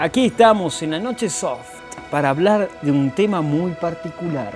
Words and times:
Aquí 0.00 0.26
estamos 0.26 0.80
en 0.82 0.92
la 0.92 1.00
noche 1.00 1.28
soft 1.28 1.74
para 2.08 2.30
hablar 2.30 2.70
de 2.82 2.92
un 2.92 3.10
tema 3.10 3.40
muy 3.40 3.72
particular. 3.72 4.52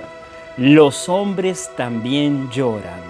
Los 0.55 1.09
hombres 1.09 1.69
también 1.75 2.49
lloran. 2.49 3.01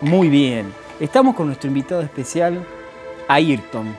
Muy 0.00 0.28
bien, 0.28 0.72
estamos 1.00 1.34
con 1.34 1.48
nuestro 1.48 1.66
invitado 1.66 2.02
especial, 2.02 2.64
Ayrton. 3.26 3.96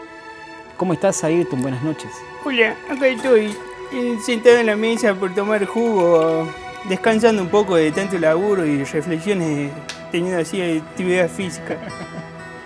¿Cómo 0.78 0.94
estás, 0.94 1.26
Ayrton? 1.26 1.62
Buenas 1.62 1.84
noches. 1.84 2.12
Hola, 2.46 2.74
acá 2.90 3.06
estoy 3.06 3.54
eh, 3.92 4.18
sentado 4.26 4.60
en 4.60 4.68
la 4.68 4.78
mesa 4.78 5.14
por 5.14 5.36
tomar 5.36 5.66
jugo, 5.66 6.48
descansando 6.88 7.42
un 7.42 7.50
poco 7.50 7.76
de 7.76 7.92
tanto 7.92 8.18
laburo 8.18 8.66
y 8.66 8.86
reflexiones 8.86 9.72
teniendo 10.10 10.40
así 10.40 10.62
actividad 10.62 11.28
física. 11.28 11.78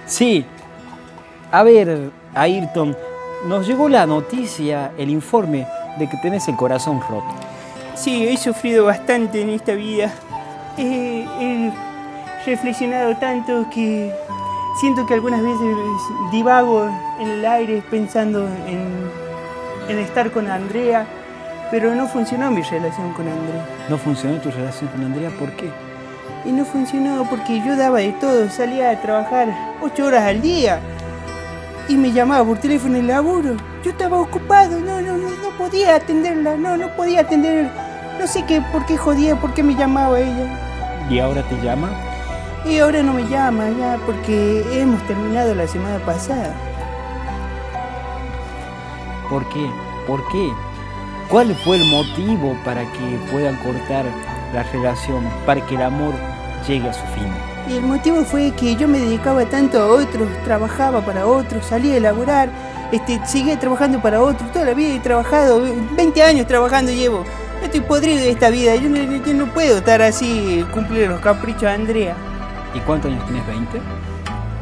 Sí, 0.06 0.46
a 1.54 1.62
ver, 1.62 2.10
Ayrton, 2.34 2.98
nos 3.46 3.68
llegó 3.68 3.88
la 3.88 4.08
noticia, 4.08 4.92
el 4.98 5.12
informe 5.12 5.68
de 6.00 6.10
que 6.10 6.18
tenés 6.18 6.48
el 6.48 6.56
corazón 6.56 7.00
roto. 7.08 7.28
Sí, 7.94 8.28
he 8.28 8.36
sufrido 8.38 8.86
bastante 8.86 9.40
en 9.40 9.52
esta 9.52 9.74
vida. 9.74 10.12
He 10.80 11.72
reflexionado 12.48 13.16
tanto 13.18 13.68
que 13.72 14.12
siento 14.80 15.06
que 15.06 15.14
algunas 15.14 15.44
veces 15.44 15.78
divago 16.32 16.90
en 17.20 17.30
el 17.30 17.46
aire 17.46 17.84
pensando 17.88 18.48
en, 18.66 19.12
en 19.90 20.00
estar 20.00 20.32
con 20.32 20.50
Andrea, 20.50 21.06
pero 21.70 21.94
no 21.94 22.08
funcionó 22.08 22.50
mi 22.50 22.64
relación 22.64 23.14
con 23.14 23.28
Andrea. 23.28 23.64
¿No 23.90 24.00
funcionó 24.00 24.42
tu 24.42 24.50
relación 24.50 24.90
con 24.90 25.06
Andrea? 25.06 25.30
¿Por 25.38 25.52
qué? 25.52 25.70
Y 26.46 26.52
no 26.52 26.66
funcionó 26.66 27.28
porque 27.30 27.62
yo 27.64 27.76
daba 27.76 28.00
de 28.00 28.14
todo, 28.14 28.50
salía 28.50 28.90
a 28.90 29.00
trabajar 29.04 29.50
ocho 29.84 30.08
horas 30.08 30.24
al 30.24 30.42
día 30.42 30.80
y 31.88 31.96
me 31.96 32.12
llamaba 32.12 32.46
por 32.46 32.58
teléfono 32.60 32.98
el 32.98 33.08
laburo. 33.08 33.56
Yo 33.84 33.92
estaba 33.92 34.20
ocupado, 34.20 34.80
no, 34.80 35.02
no, 35.02 35.18
no, 35.18 35.30
no 35.30 35.58
podía 35.58 35.96
atenderla, 35.96 36.56
no, 36.56 36.78
no 36.78 36.96
podía 36.96 37.22
atender. 37.22 37.70
No 38.20 38.28
sé 38.28 38.46
qué, 38.46 38.62
por 38.72 38.86
qué 38.86 38.98
jodía, 38.98 39.40
por 39.40 39.54
qué 39.54 39.64
me 39.64 39.76
llamaba 39.76 40.20
ella. 40.20 41.08
¿Y 41.10 41.20
ahora 41.20 41.44
te 41.44 41.56
llama? 41.62 41.90
Y 42.66 42.80
ahora 42.80 43.04
no 43.04 43.14
me 43.14 43.28
llama 43.28 43.70
ya 43.78 44.00
porque 44.06 44.64
hemos 44.80 45.06
terminado 45.08 45.54
la 45.54 45.68
semana 45.68 46.00
pasada. 46.06 46.54
¿Por 49.30 49.48
qué? 49.50 49.70
¿Por 50.08 50.26
qué? 50.32 50.50
¿Cuál 51.30 51.56
fue 51.56 51.78
el 51.78 51.86
motivo 51.86 52.56
para 52.64 52.84
que 52.84 53.20
puedan 53.32 53.56
cortar 53.58 54.06
la 54.54 54.64
relación, 54.64 55.24
para 55.46 55.66
que 55.66 55.76
el 55.76 55.82
amor 55.82 56.14
llegue 56.68 56.90
a 56.90 56.94
su 56.94 57.06
fin? 57.08 57.53
Y 57.68 57.78
el 57.78 57.84
motivo 57.84 58.24
fue 58.26 58.52
que 58.52 58.76
yo 58.76 58.88
me 58.88 59.00
dedicaba 59.00 59.46
tanto 59.46 59.82
a 59.82 59.88
otros, 59.88 60.28
trabajaba 60.44 61.02
para 61.02 61.26
otros, 61.26 61.66
salía 61.66 61.96
a 61.96 62.00
laburar, 62.02 62.50
este, 62.92 63.26
seguía 63.26 63.58
trabajando 63.58 64.02
para 64.02 64.22
otros, 64.22 64.52
toda 64.52 64.66
la 64.66 64.74
vida 64.74 64.96
he 64.96 65.00
trabajado, 65.00 65.62
20 65.96 66.24
años 66.24 66.46
trabajando 66.46 66.92
llevo. 66.92 67.24
Estoy 67.64 67.80
podrido 67.80 68.20
de 68.20 68.32
esta 68.32 68.50
vida, 68.50 68.76
yo 68.76 68.90
no, 68.90 68.98
yo 68.98 69.34
no 69.34 69.54
puedo 69.54 69.78
estar 69.78 70.02
así, 70.02 70.66
cumplir 70.74 71.08
los 71.08 71.22
caprichos 71.22 71.62
de 71.62 71.70
Andrea. 71.70 72.16
¿Y 72.74 72.80
cuántos 72.80 73.12
años 73.12 73.26
tienes? 73.26 73.46
¿20? 73.48 73.82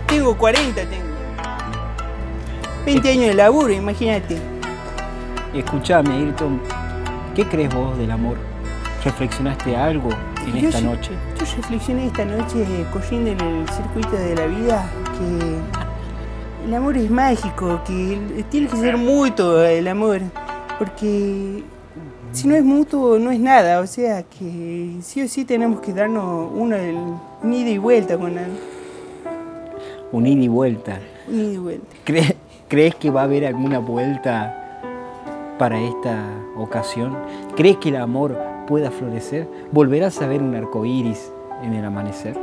Tengo 0.08 0.38
40, 0.38 0.82
tengo. 0.82 1.12
20 2.86 3.10
años 3.10 3.26
de 3.30 3.34
laburo, 3.34 3.74
imagínate. 3.74 4.38
Escuchame, 5.56 6.14
Ayrton, 6.14 6.62
¿qué 7.36 7.48
crees 7.48 7.74
vos 7.74 7.98
del 7.98 8.12
amor? 8.12 8.38
¿Reflexionaste 9.04 9.76
algo 9.76 10.10
en 10.48 10.56
Yo 10.62 10.70
esta 10.70 10.82
noche? 10.82 11.12
Yo 11.40 11.46
reflexioné 11.58 12.06
esta 12.08 12.26
noche 12.26 12.66
corriendo 12.92 13.32
en 13.32 13.40
el 13.42 13.70
circuito 13.70 14.12
de 14.12 14.36
la 14.36 14.46
vida 14.48 14.86
que 15.18 16.68
el 16.68 16.74
amor 16.74 16.98
es 16.98 17.10
mágico, 17.10 17.82
que 17.86 18.44
tiene 18.50 18.68
que 18.68 18.76
ser 18.78 18.98
mutuo 18.98 19.62
el 19.64 19.88
amor, 19.88 20.22
porque 20.78 21.64
si 22.32 22.48
no 22.48 22.56
es 22.56 22.64
mutuo 22.64 23.18
no 23.20 23.32
es 23.32 23.40
nada, 23.40 23.80
o 23.82 23.88
sea 23.88 24.24
que 24.24 24.98
sí 25.02 25.22
o 25.24 25.28
sí 25.28 25.44
tenemos 25.46 25.80
que 25.82 25.92
darnos 25.94 26.50
uno 26.56 26.76
el 26.76 26.96
un 27.44 27.54
ida 27.54 27.70
y 27.70 27.78
vuelta 27.78 28.18
con 28.18 28.38
el 28.38 28.52
Un 30.12 30.28
ida 30.28 30.44
y 30.44 30.48
vuelta. 30.48 31.00
un 31.28 31.36
ida 31.40 31.54
y 31.54 31.58
vuelta. 31.58 31.96
¿Cre- 32.06 32.36
¿Crees 32.68 32.96
que 32.96 33.10
va 33.10 33.22
a 33.22 33.24
haber 33.26 33.46
alguna 33.46 33.80
vuelta 33.80 34.80
para 35.58 35.80
esta 35.80 36.24
ocasión? 36.56 37.18
¿Crees 37.56 37.78
que 37.78 37.90
el 37.90 37.98
amor 37.98 38.38
pueda 38.66 38.92
florecer? 38.92 39.48
¿Volverás 39.72 40.22
a 40.22 40.28
ver 40.28 40.42
un 40.42 40.56
arco 40.56 40.86
iris 40.86 41.32
en 41.64 41.74
el 41.74 41.86
amanecer? 41.86 42.38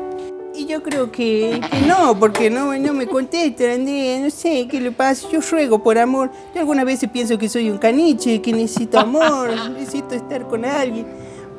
Y 0.55 0.67
yo 0.67 0.83
creo 0.83 1.13
que, 1.13 1.61
que 1.71 1.81
no, 1.87 2.19
porque 2.19 2.51
no, 2.51 2.77
no 2.77 2.93
me 2.93 3.07
contesta, 3.07 3.73
Andrea, 3.73 4.19
no 4.19 4.29
sé 4.31 4.67
qué 4.69 4.81
le 4.81 4.91
pasa, 4.91 5.29
yo 5.31 5.41
ruego 5.41 5.83
por 5.83 5.99
amor. 5.99 6.31
Yo 6.55 6.61
algunas 6.61 6.85
veces 6.85 7.09
pienso 7.11 7.39
que 7.39 7.49
soy 7.49 7.71
un 7.71 7.79
caniche, 7.79 8.43
que 8.43 8.53
necesito 8.53 8.99
amor, 8.99 9.51
necesito 9.71 10.15
estar 10.17 10.49
con 10.49 10.65
alguien. 10.65 11.07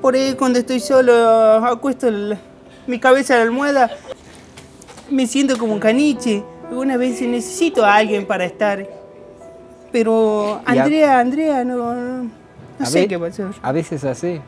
Por 0.02 0.16
ahí 0.16 0.34
cuando 0.34 0.60
estoy 0.60 0.80
solo, 0.82 1.14
acuesto 1.66 2.12
la- 2.12 2.38
mi 2.88 3.00
cabeza 3.00 3.36
a 3.36 3.38
la 3.38 3.44
almohada, 3.44 3.90
me 5.10 5.28
siento 5.28 5.58
como 5.58 5.74
un 5.74 5.80
caniche. 5.80 6.44
Algunas 6.70 6.98
veces 7.00 7.28
necesito 7.28 7.86
a 7.86 7.96
alguien 7.96 8.26
para 8.26 8.46
estar. 8.46 8.86
Pero 9.92 10.62
Andrea, 10.66 11.20
Andrea, 11.20 11.64
no, 11.64 11.96
no, 11.96 12.30
no 12.80 12.86
A 12.86 12.90
sé 12.90 13.08
qué 13.08 13.20
pasó. 13.20 13.50
A 13.62 13.72
veces 13.72 14.04
hace 14.06 14.42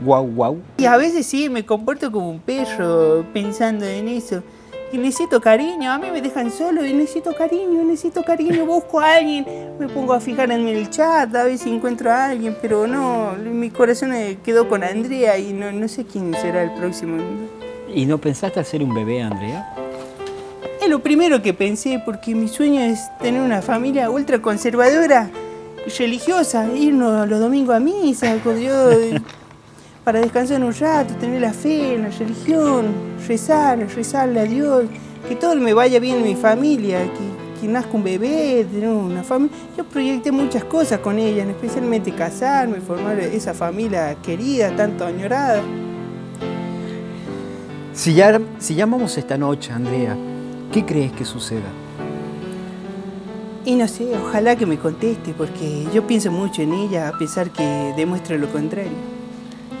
guau 0.00 0.26
guau. 0.26 0.58
Y 0.78 0.84
a 0.86 0.96
veces 0.96 1.26
sí, 1.26 1.48
me 1.48 1.66
comporto 1.66 2.10
como 2.10 2.30
un 2.30 2.40
perro 2.40 3.24
pensando 3.32 3.84
en 3.84 4.08
eso. 4.08 4.42
Y 4.92 4.98
necesito 4.98 5.40
cariño, 5.40 5.90
a 5.90 5.98
mí 5.98 6.08
me 6.12 6.20
dejan 6.20 6.50
solo 6.50 6.84
y 6.84 6.92
necesito 6.92 7.34
cariño, 7.34 7.82
necesito 7.82 8.22
cariño, 8.22 8.66
busco 8.66 9.00
a 9.00 9.14
alguien, 9.14 9.46
me 9.78 9.88
pongo 9.88 10.12
a 10.12 10.20
fijar 10.20 10.50
en 10.50 10.68
el 10.68 10.90
chat 10.90 11.34
a 11.34 11.44
ver 11.44 11.56
si 11.56 11.70
encuentro 11.70 12.10
a 12.10 12.26
alguien, 12.26 12.54
pero 12.60 12.86
no, 12.86 13.32
mi 13.32 13.70
corazón 13.70 14.12
quedó 14.44 14.68
con 14.68 14.84
Andrea 14.84 15.38
y 15.38 15.54
no, 15.54 15.72
no 15.72 15.88
sé 15.88 16.04
quién 16.04 16.34
será 16.34 16.64
el 16.64 16.72
próximo. 16.72 17.22
¿Y 17.88 18.04
no 18.04 18.18
pensaste 18.18 18.60
hacer 18.60 18.82
un 18.82 18.94
bebé, 18.94 19.22
Andrea? 19.22 19.74
Es 20.82 20.90
lo 20.90 20.98
primero 20.98 21.40
que 21.40 21.54
pensé 21.54 22.02
porque 22.04 22.34
mi 22.34 22.48
sueño 22.48 22.80
es 22.80 23.00
tener 23.18 23.40
una 23.40 23.62
familia 23.62 24.10
ultra 24.10 24.42
conservadora 24.42 25.30
religiosa, 25.98 26.66
irnos 26.74 27.28
los 27.28 27.40
domingos 27.40 27.76
a 27.76 27.80
misa 27.80 28.36
con 28.44 28.58
Dios 28.58 29.20
para 30.04 30.20
descansar 30.20 30.62
un 30.62 30.74
rato, 30.74 31.14
tener 31.14 31.40
la 31.40 31.52
fe 31.52 31.94
en 31.94 32.02
la 32.02 32.08
religión, 32.10 32.86
rezar, 33.26 33.78
rezarle 33.78 34.40
a 34.40 34.44
Dios, 34.44 34.84
que 35.28 35.36
todo 35.36 35.54
me 35.56 35.74
vaya 35.74 36.00
bien 36.00 36.16
en 36.16 36.24
mi 36.24 36.34
familia, 36.34 37.04
que, 37.04 37.60
que 37.60 37.68
nazca 37.68 37.92
un 37.92 38.02
bebé, 38.02 38.66
tener 38.70 38.88
una 38.88 39.22
familia. 39.22 39.56
Yo 39.76 39.84
proyecté 39.84 40.32
muchas 40.32 40.64
cosas 40.64 40.98
con 40.98 41.18
ella, 41.18 41.44
especialmente 41.44 42.12
casarme, 42.12 42.80
formar 42.80 43.20
esa 43.20 43.54
familia 43.54 44.16
querida, 44.22 44.74
tanto 44.74 45.04
añorada. 45.04 45.62
Si, 47.94 48.14
llamamos 48.74 49.18
esta 49.18 49.36
noche, 49.36 49.70
Andrea, 49.70 50.16
¿qué 50.72 50.84
crees 50.84 51.12
que 51.12 51.24
suceda? 51.24 51.68
Y 53.64 53.76
no 53.76 53.86
sé, 53.86 54.16
ojalá 54.16 54.56
que 54.56 54.66
me 54.66 54.76
conteste, 54.76 55.34
porque 55.34 55.86
yo 55.94 56.04
pienso 56.06 56.32
mucho 56.32 56.62
en 56.62 56.72
ella, 56.72 57.08
a 57.08 57.18
pesar 57.18 57.50
que 57.50 57.94
demuestra 57.96 58.36
lo 58.36 58.48
contrario. 58.48 58.90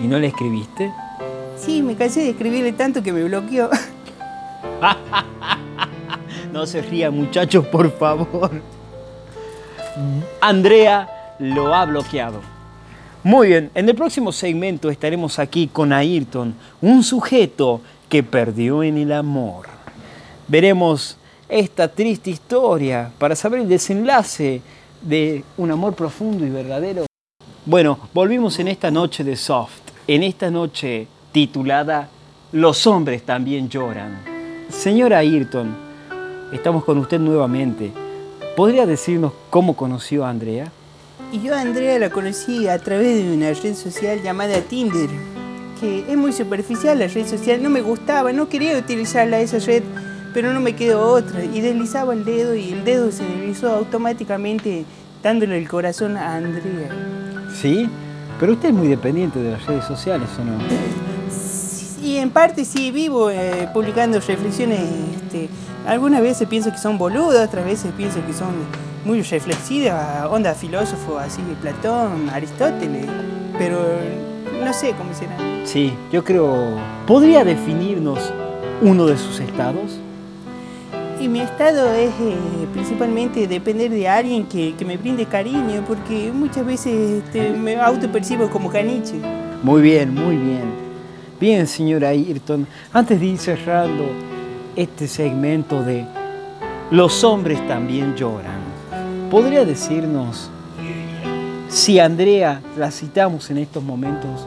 ¿Y 0.00 0.06
no 0.06 0.18
le 0.18 0.28
escribiste? 0.28 0.92
Sí, 1.56 1.82
me 1.82 1.96
cansé 1.96 2.20
de 2.20 2.30
escribirle 2.30 2.72
tanto 2.72 3.02
que 3.02 3.12
me 3.12 3.24
bloqueó. 3.24 3.70
No 6.52 6.66
se 6.66 6.82
ría, 6.82 7.10
muchachos, 7.10 7.66
por 7.66 7.90
favor. 7.96 8.50
Andrea 10.38 11.08
lo 11.38 11.74
ha 11.74 11.86
bloqueado. 11.86 12.40
Muy 13.22 13.48
bien, 13.48 13.70
en 13.74 13.88
el 13.88 13.94
próximo 13.94 14.32
segmento 14.32 14.90
estaremos 14.90 15.38
aquí 15.38 15.66
con 15.66 15.94
Ayrton, 15.94 16.54
un 16.82 17.02
sujeto 17.02 17.80
que 18.10 18.22
perdió 18.22 18.82
en 18.82 18.98
el 18.98 19.12
amor. 19.12 19.66
Veremos 20.46 21.16
esta 21.52 21.88
triste 21.88 22.30
historia 22.30 23.12
para 23.18 23.36
saber 23.36 23.60
el 23.60 23.68
desenlace 23.68 24.62
de 25.02 25.44
un 25.58 25.70
amor 25.70 25.94
profundo 25.94 26.46
y 26.46 26.50
verdadero. 26.50 27.04
Bueno, 27.66 27.98
volvimos 28.14 28.58
en 28.58 28.68
esta 28.68 28.90
noche 28.90 29.22
de 29.22 29.36
Soft, 29.36 29.82
en 30.06 30.22
esta 30.22 30.50
noche 30.50 31.06
titulada 31.30 32.08
Los 32.52 32.86
hombres 32.86 33.24
también 33.24 33.68
lloran. 33.68 34.18
Señora 34.70 35.18
Ayrton, 35.18 35.76
estamos 36.52 36.84
con 36.84 36.96
usted 36.96 37.20
nuevamente. 37.20 37.92
¿Podría 38.56 38.86
decirnos 38.86 39.32
cómo 39.50 39.76
conoció 39.76 40.24
a 40.24 40.30
Andrea? 40.30 40.72
Y 41.32 41.40
yo 41.42 41.54
a 41.54 41.60
Andrea 41.60 41.98
la 41.98 42.08
conocí 42.08 42.66
a 42.66 42.78
través 42.78 43.22
de 43.22 43.30
una 43.30 43.52
red 43.52 43.74
social 43.74 44.22
llamada 44.22 44.58
Tinder, 44.62 45.10
que 45.78 46.06
es 46.08 46.16
muy 46.16 46.32
superficial 46.32 46.98
la 46.98 47.08
red 47.08 47.26
social, 47.26 47.62
no 47.62 47.68
me 47.68 47.82
gustaba, 47.82 48.32
no 48.32 48.48
quería 48.48 48.78
utilizarla 48.78 49.40
esa 49.40 49.58
red, 49.58 49.82
pero 50.32 50.52
no 50.52 50.60
me 50.60 50.74
quedó 50.74 51.06
otra. 51.06 51.44
Y 51.44 51.60
deslizaba 51.60 52.12
el 52.14 52.24
dedo 52.24 52.54
y 52.54 52.72
el 52.72 52.84
dedo 52.84 53.10
se 53.12 53.24
deslizó 53.24 53.74
automáticamente 53.74 54.84
dándole 55.22 55.58
el 55.58 55.68
corazón 55.68 56.16
a 56.16 56.36
Andrea. 56.36 56.88
Sí, 57.54 57.88
pero 58.40 58.52
usted 58.52 58.70
es 58.70 58.74
muy 58.74 58.88
dependiente 58.88 59.38
de 59.38 59.52
las 59.52 59.66
redes 59.66 59.84
sociales, 59.84 60.28
¿o 60.40 60.44
no? 60.44 60.58
Y 62.02 62.16
en 62.16 62.30
parte 62.30 62.64
sí 62.64 62.90
vivo 62.90 63.30
eh, 63.30 63.68
publicando 63.72 64.18
reflexiones 64.18 64.80
este, 65.14 65.48
algunas 65.86 66.20
veces 66.20 66.48
pienso 66.48 66.72
que 66.72 66.78
son 66.78 66.98
boludos, 66.98 67.36
otras 67.36 67.64
veces 67.64 67.92
pienso 67.96 68.24
que 68.26 68.32
son 68.32 68.54
muy 69.04 69.22
reflexivos, 69.22 69.94
onda 70.30 70.54
filósofo 70.54 71.18
así, 71.18 71.40
Platón, 71.60 72.28
Aristóteles, 72.30 73.06
pero 73.56 73.78
no 74.64 74.72
sé 74.72 74.94
cómo 74.98 75.14
será. 75.14 75.36
Sí, 75.64 75.92
yo 76.12 76.24
creo, 76.24 76.76
¿podría 77.06 77.44
definirnos 77.44 78.32
uno 78.80 79.06
de 79.06 79.16
sus 79.16 79.38
estados? 79.40 80.01
Y 81.22 81.28
mi 81.28 81.38
estado 81.38 81.94
es 81.94 82.10
eh, 82.20 82.66
principalmente 82.72 83.46
depender 83.46 83.92
de 83.92 84.08
alguien 84.08 84.44
que, 84.44 84.74
que, 84.74 84.84
me 84.84 84.96
brinde 84.96 85.24
cariño, 85.24 85.84
porque 85.86 86.32
muchas 86.32 86.66
veces 86.66 87.22
este, 87.22 87.50
me 87.50 87.76
autopercibo 87.76 88.50
como 88.50 88.68
caniche. 88.68 89.20
Muy 89.62 89.82
bien, 89.82 90.12
muy 90.12 90.36
bien. 90.36 90.64
Bien, 91.38 91.68
señora 91.68 92.08
Ayrton, 92.08 92.66
antes 92.92 93.20
de 93.20 93.26
ir 93.26 93.38
cerrando 93.38 94.04
este 94.74 95.06
segmento 95.06 95.80
de 95.84 96.04
Los 96.90 97.22
hombres 97.22 97.64
también 97.68 98.16
lloran, 98.16 98.60
¿podría 99.30 99.64
decirnos 99.64 100.50
si 101.68 102.00
Andrea 102.00 102.60
la 102.76 102.90
citamos 102.90 103.48
en 103.48 103.58
estos 103.58 103.84
momentos, 103.84 104.44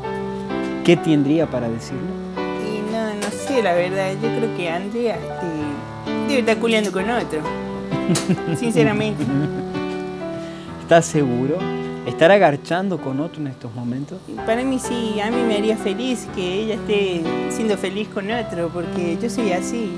qué 0.83 0.97
tendría 0.97 1.49
para 1.49 1.69
decirle? 1.69 2.24
La 3.63 3.73
verdad, 3.73 4.11
yo 4.21 4.27
creo 4.37 4.57
que 4.57 4.69
Andrea 4.69 5.15
este, 5.15 6.27
debe 6.27 6.39
estar 6.39 6.57
culiando 6.57 6.91
con 6.91 7.09
otro, 7.09 7.39
sinceramente. 8.57 9.23
¿Estás 10.81 11.05
seguro? 11.05 11.57
¿Estar 12.05 12.31
agarchando 12.31 12.99
con 12.99 13.19
otro 13.21 13.41
en 13.41 13.47
estos 13.47 13.73
momentos? 13.73 14.19
Para 14.45 14.61
mí 14.63 14.77
sí, 14.77 15.19
a 15.21 15.31
mí 15.31 15.41
me 15.47 15.55
haría 15.55 15.77
feliz 15.77 16.27
que 16.35 16.61
ella 16.61 16.75
esté 16.75 17.23
siendo 17.49 17.77
feliz 17.77 18.09
con 18.09 18.29
otro, 18.29 18.69
porque 18.69 19.17
yo 19.21 19.29
soy 19.29 19.53
así. 19.53 19.93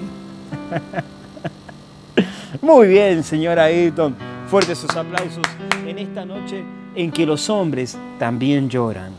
Muy 2.62 2.88
bien, 2.88 3.24
señora 3.24 3.64
Ayrton. 3.64 4.16
Fuertes 4.48 4.78
sus 4.78 4.96
aplausos 4.96 5.44
en 5.86 5.98
esta 5.98 6.26
noche 6.26 6.64
en 6.96 7.12
que 7.12 7.26
los 7.26 7.50
hombres 7.50 7.98
también 8.20 8.70
lloran. 8.70 9.12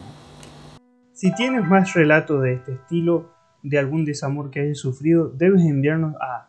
Si 1.13 1.35
tienes 1.35 1.65
más 1.65 1.93
relatos 1.95 2.43
de 2.43 2.55
este 2.55 2.73
estilo, 2.75 3.38
de 3.63 3.79
algún 3.79 4.05
desamor 4.05 4.51
que 4.51 4.61
hayas 4.61 4.79
sufrido, 4.79 5.29
debes 5.29 5.63
enviarnos 5.63 6.15
a 6.21 6.49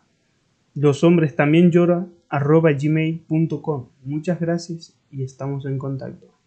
los 0.74 1.02
hombres 1.04 1.34
también 1.34 1.70
gmail.com. 1.70 3.86
Muchas 4.04 4.40
gracias 4.40 4.96
y 5.10 5.22
estamos 5.22 5.66
en 5.66 5.78
contacto. 5.78 6.39